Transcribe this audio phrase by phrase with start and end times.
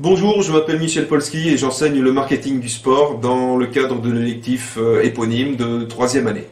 [0.00, 4.10] Bonjour, je m'appelle Michel Polski et j'enseigne le marketing du sport dans le cadre de
[4.10, 6.46] l'électif euh, éponyme de troisième année.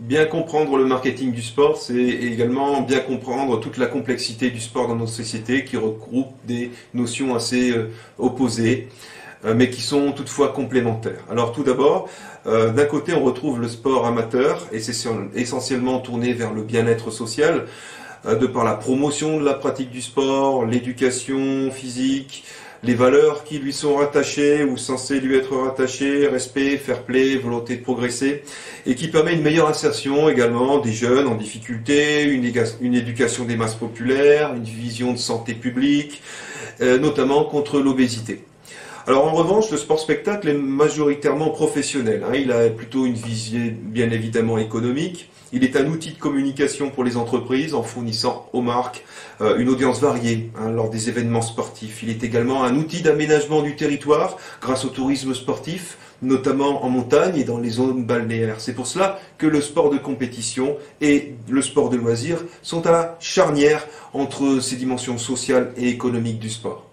[0.00, 4.88] Bien comprendre le marketing du sport, c'est également bien comprendre toute la complexité du sport
[4.88, 8.88] dans nos sociétés qui regroupe des notions assez euh, opposées,
[9.44, 11.22] euh, mais qui sont toutefois complémentaires.
[11.30, 12.08] Alors tout d'abord,
[12.46, 17.66] d'un côté on retrouve le sport amateur, et c'est essentiellement tourné vers le bien-être social,
[18.24, 22.44] de par la promotion de la pratique du sport, l'éducation physique,
[22.82, 27.76] les valeurs qui lui sont rattachées ou censées lui être rattachées, respect, fair play, volonté
[27.76, 28.42] de progresser,
[28.86, 32.44] et qui permet une meilleure insertion également des jeunes en difficulté, une,
[32.94, 36.22] éducation des masses populaires, une vision de santé publique,
[36.80, 38.44] euh, notamment contre l'obésité.
[39.06, 42.24] Alors en revanche, le sport spectacle est majoritairement professionnel.
[42.26, 42.34] Hein.
[42.34, 45.28] Il a plutôt une vision bien évidemment économique.
[45.52, 49.04] Il est un outil de communication pour les entreprises en fournissant aux marques
[49.40, 52.04] euh, une audience variée hein, lors des événements sportifs.
[52.04, 57.36] Il est également un outil d'aménagement du territoire grâce au tourisme sportif, notamment en montagne
[57.36, 58.60] et dans les zones balnéaires.
[58.60, 62.92] C'est pour cela que le sport de compétition et le sport de loisir sont à
[62.92, 66.86] la charnière entre ces dimensions sociales et économiques du sport.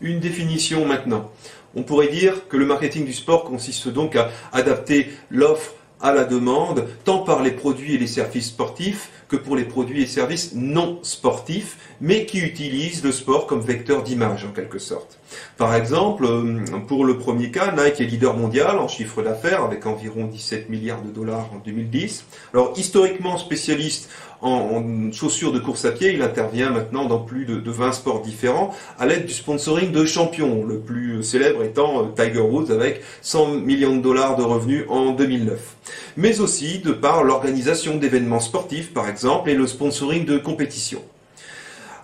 [0.00, 1.30] Une définition maintenant.
[1.76, 6.24] On pourrait dire que le marketing du sport consiste donc à adapter l'offre à la
[6.24, 10.52] demande, tant par les produits et les services sportifs que pour les produits et services
[10.54, 15.18] non sportifs, mais qui utilisent le sport comme vecteur d'image en quelque sorte.
[15.58, 19.84] Par exemple, euh, pour le premier cas, Nike est leader mondial en chiffre d'affaires avec
[19.86, 22.24] environ 17 milliards de dollars en 2010.
[22.54, 24.08] Alors historiquement spécialiste
[24.40, 28.74] en, chaussures de course à pied, il intervient maintenant dans plus de, 20 sports différents
[28.98, 33.58] à l'aide du sponsoring de champions, le plus célèbre étant euh, Tiger Woods avec 100
[33.58, 35.76] millions de dollars de revenus en 2009.
[36.16, 41.02] Mais aussi de par l'organisation d'événements sportifs par exemple et le sponsoring de compétitions.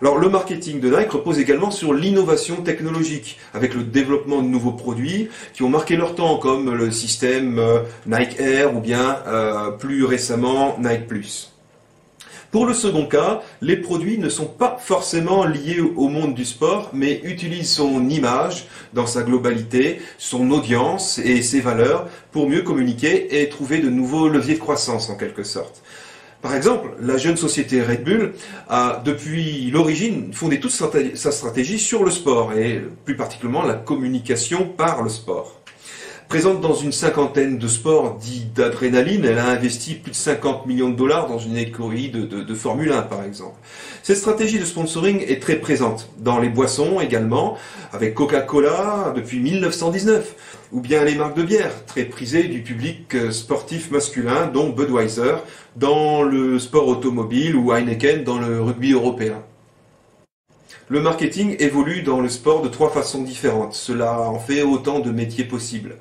[0.02, 4.72] Alors le marketing de Nike repose également sur l'innovation technologique, avec le développement de nouveaux
[4.72, 9.70] produits qui ont marqué leur temps, comme le système euh, Nike Air ou bien euh,
[9.70, 11.53] plus récemment Nike Plus.
[12.54, 16.90] Pour le second cas, les produits ne sont pas forcément liés au monde du sport,
[16.92, 23.40] mais utilisent son image dans sa globalité, son audience et ses valeurs pour mieux communiquer
[23.40, 25.82] et trouver de nouveaux leviers de croissance en quelque sorte.
[26.42, 28.34] Par exemple, la jeune société Red Bull
[28.68, 34.68] a depuis l'origine fondé toute sa stratégie sur le sport et plus particulièrement la communication
[34.68, 35.63] par le sport.
[36.34, 40.90] Présente dans une cinquantaine de sports dits d'adrénaline, elle a investi plus de 50 millions
[40.90, 43.54] de dollars dans une écurie de, Formule 1 par exemple.
[44.02, 47.56] Cette stratégie de sponsoring est très présente dans les boissons également,
[47.92, 50.34] avec Coca-Cola depuis 1919,
[50.72, 55.36] ou bien les marques de bière, très prisées du public euh, sportif masculin, dont Budweiser,
[55.76, 59.40] dans le sport automobile ou Heineken dans le rugby européen.
[60.88, 63.74] Le marketing évolue dans le sport de trois façons différentes.
[63.74, 65.94] Cela en fait autant de métiers possibles.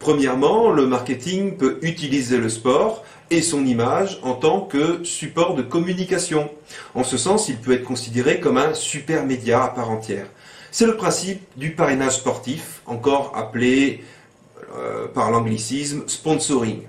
[0.00, 5.60] Premièrement, le marketing peut utiliser le sport et son image en tant que support de
[5.60, 6.50] communication.
[6.94, 10.26] En ce sens, il peut être considéré comme un super média à part entière.
[10.70, 14.02] C'est le principe du parrainage sportif, encore appelé
[14.74, 16.84] euh, par l'anglicisme sponsoring.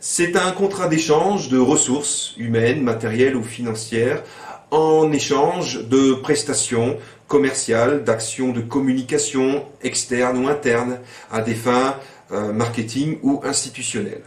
[0.00, 4.22] C'est un contrat d'échange de ressources humaines, matérielles ou financières
[4.70, 6.96] en échange de prestations
[7.28, 10.98] commerciales, d'actions de communication externes ou internes
[11.30, 11.96] à des fins
[12.32, 14.22] euh, marketing ou institutionnel.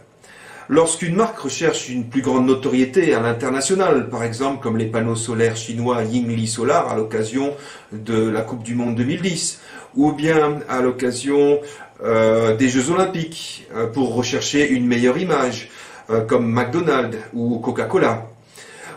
[0.68, 5.56] Lorsqu'une marque recherche une plus grande notoriété à l'international, par exemple comme les panneaux solaires
[5.56, 7.54] chinois Yingli Solar à l'occasion
[7.92, 9.60] de la Coupe du Monde 2010,
[9.96, 11.60] ou bien à l'occasion
[12.04, 15.70] euh, des Jeux Olympiques euh, pour rechercher une meilleure image,
[16.28, 18.28] comme McDonald's ou Coca-Cola,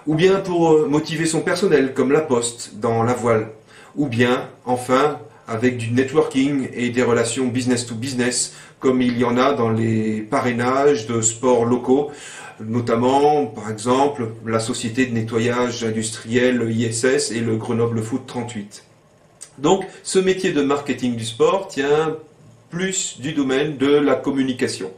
[0.06, 3.48] ou bien pour motiver son personnel, comme La Poste dans la voile,
[3.96, 5.18] ou bien, enfin,
[5.50, 9.70] avec du networking et des relations business to business, comme il y en a dans
[9.70, 12.12] les parrainages de sports locaux,
[12.60, 18.84] notamment, par exemple, la société de nettoyage industriel ISS et le Grenoble Foot 38.
[19.58, 22.16] Donc, ce métier de marketing du sport tient
[22.70, 24.92] plus du domaine de la communication.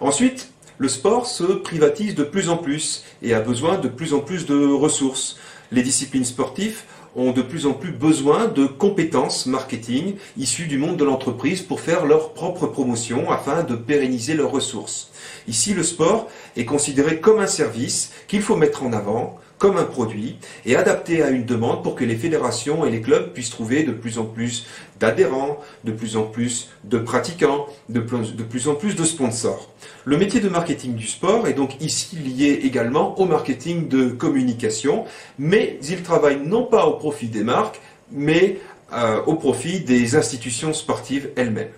[0.00, 4.20] Ensuite, le sport se privatise de plus en plus et a besoin de plus en
[4.20, 5.38] plus de ressources.
[5.70, 6.82] Les disciplines sportives
[7.16, 11.80] ont de plus en plus besoin de compétences marketing issues du monde de l'entreprise pour
[11.80, 15.10] faire leur propre promotion afin de pérenniser leurs ressources.
[15.48, 19.84] Ici, le sport est considéré comme un service qu'il faut mettre en avant comme un
[19.84, 23.84] produit et adapté à une demande pour que les fédérations et les clubs puissent trouver
[23.84, 24.66] de plus en plus
[25.02, 29.68] d'adhérents, de plus en plus de pratiquants, de plus, en plus de sponsors.
[30.04, 35.04] Le métier de marketing du sport est donc ici lié également au marketing de communication,
[35.40, 37.80] mais il travaille non pas au profit des marques,
[38.12, 38.60] mais
[38.92, 41.74] euh, au profit des institutions sportives elles-mêmes.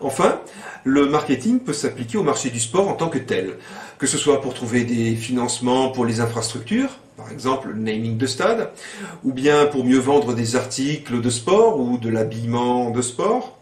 [0.00, 0.40] Enfin,
[0.84, 3.58] le marketing peut s'appliquer au marché du sport en tant que tel,
[3.98, 6.92] que ce soit pour trouver des financements pour les infrastructures,
[7.28, 8.70] par exemple le naming de stade,
[9.22, 13.58] ou bien pour mieux vendre des articles de sport ou de l'habillement de sport,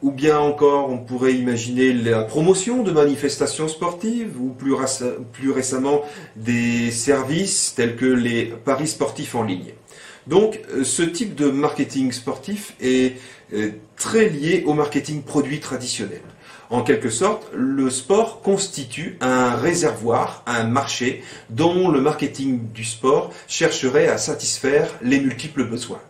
[0.00, 4.74] ou bien encore on pourrait imaginer la promotion de manifestations sportives, ou plus,
[5.32, 6.00] plus récemment
[6.34, 9.74] des services tels que les paris sportifs en ligne.
[10.26, 13.18] Donc euh, ce type de marketing sportif est
[13.52, 16.22] euh, très lié au marketing produit traditionnel.
[16.74, 23.30] En quelque sorte, le sport constitue un réservoir, un marché dont le marketing du sport
[23.46, 26.00] chercherait à satisfaire les multiples besoins.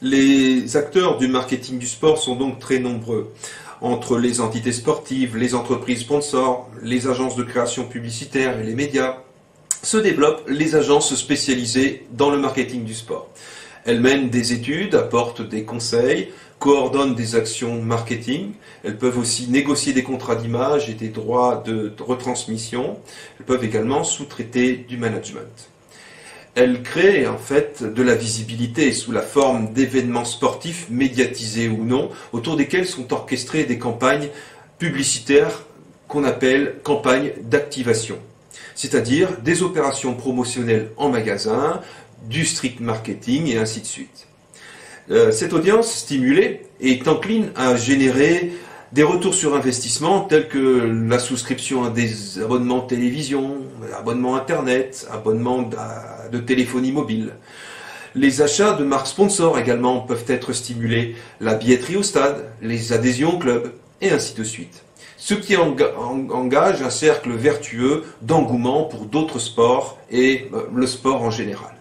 [0.00, 3.30] Les acteurs du marketing du sport sont donc très nombreux.
[3.82, 9.18] Entre les entités sportives, les entreprises sponsors, les agences de création publicitaire et les médias,
[9.82, 13.28] se développent les agences spécialisées dans le marketing du sport.
[13.84, 16.28] Elles mènent des études, apportent des conseils,
[16.58, 18.52] coordonnent des actions marketing.
[18.84, 22.98] Elles peuvent aussi négocier des contrats d'image et des droits de retransmission.
[23.38, 25.70] Elles peuvent également sous-traiter du management.
[26.54, 32.10] Elles créent en fait de la visibilité sous la forme d'événements sportifs, médiatisés ou non,
[32.32, 34.28] autour desquels sont orchestrées des campagnes
[34.78, 35.64] publicitaires
[36.08, 38.18] qu'on appelle campagnes d'activation
[38.78, 41.80] c'est-à-dire des opérations promotionnelles en magasin,
[42.24, 44.26] du strict marketing et ainsi de suite.
[45.10, 48.52] Euh, cette audience stimulée est encline à générer
[48.92, 50.58] des retours sur investissement tels que
[51.08, 53.58] la souscription à des abonnements de télévision,
[53.98, 55.68] abonnements internet, abonnements
[56.32, 57.32] de téléphonie mobile.
[58.14, 63.34] Les achats de marques sponsors également peuvent être stimulés, la billetterie au stade, les adhésions
[63.34, 64.82] au club, et ainsi de suite
[65.18, 71.30] ce qui engage un cercle vertueux d'engouement pour d'autres sports et euh, le sport en
[71.30, 71.77] général.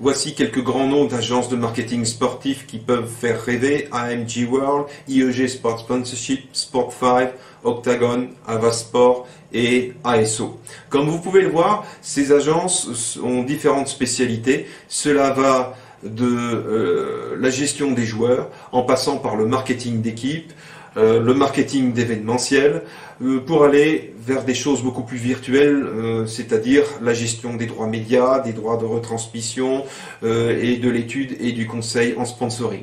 [0.00, 5.48] Voici quelques grands noms d'agences de marketing sportif qui peuvent faire rêver AMG World, IEG
[5.48, 7.30] Sport Sponsorship, Sport5,
[7.64, 10.60] Octagon, Avasport et ASO.
[10.88, 14.68] Comme vous pouvez le voir, ces agences ont différentes spécialités.
[14.86, 15.74] Cela va
[16.04, 20.52] de euh, la gestion des joueurs en passant par le marketing d'équipe,
[20.98, 22.82] euh, le marketing d'événementiel,
[23.22, 27.86] euh, pour aller vers des choses beaucoup plus virtuelles, euh, c'est-à-dire la gestion des droits
[27.86, 29.84] médias, des droits de retransmission
[30.22, 32.82] et de l'étude et du conseil en sponsoring.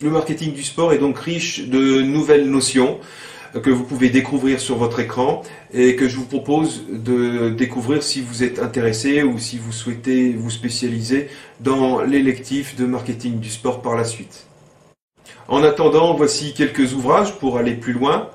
[0.00, 2.98] Le marketing du sport est donc riche de nouvelles notions
[3.62, 5.42] que vous pouvez découvrir sur votre écran
[5.72, 10.32] et que je vous propose de découvrir si vous êtes intéressé ou si vous souhaitez
[10.32, 11.28] vous spécialiser
[11.60, 14.46] dans l'électif de marketing du sport par la suite.
[15.46, 18.30] En attendant, voici quelques ouvrages pour aller plus loin.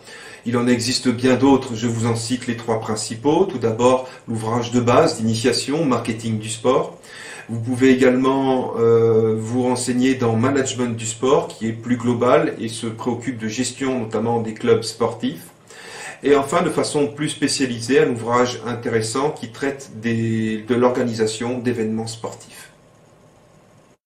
[0.45, 3.45] Il en existe bien d'autres, je vous en cite les trois principaux.
[3.45, 6.97] Tout d'abord, l'ouvrage de base d'initiation marketing du sport.
[7.49, 12.67] Vous pouvez également euh, vous renseigner dans Management du sport, qui est plus global et
[12.67, 15.47] se préoccupe de gestion notamment des clubs sportifs.
[16.21, 22.68] Et enfin, de façon plus spécialisée, un ouvrage intéressant qui traite de l'organisation d'événements sportifs.